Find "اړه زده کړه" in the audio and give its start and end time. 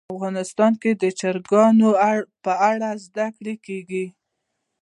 2.71-3.53